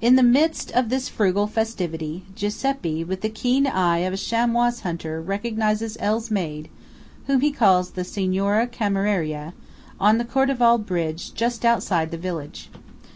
In 0.00 0.14
the 0.14 0.22
midst 0.22 0.70
of 0.70 0.88
this 0.88 1.08
frugal 1.08 1.48
festivity, 1.48 2.22
Giuseppe, 2.36 3.02
with 3.02 3.22
the 3.22 3.28
keen 3.28 3.66
eye 3.66 4.06
of 4.06 4.12
a 4.12 4.16
chamois 4.16 4.70
hunter, 4.84 5.20
recognises 5.20 5.96
L.'s 5.98 6.30
maid 6.30 6.68
(whom 7.26 7.40
he 7.40 7.50
calls 7.50 7.90
the 7.90 8.04
"Signora 8.04 8.68
Cameriera") 8.68 9.54
on 9.98 10.18
the 10.18 10.24
Cordevole 10.24 10.78
bridge 10.78 11.34
just 11.34 11.64
outside 11.64 12.12
the 12.12 12.16
village. 12.16 12.70